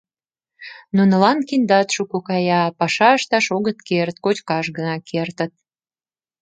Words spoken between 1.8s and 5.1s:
шуко кая, а паша ышташ огыт керт, кочкаш гына